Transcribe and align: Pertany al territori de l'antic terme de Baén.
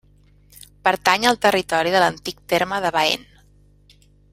Pertany 0.87 1.27
al 1.33 1.39
territori 1.45 1.93
de 1.97 2.03
l'antic 2.05 2.43
terme 2.55 2.83
de 2.87 2.93
Baén. 3.01 3.31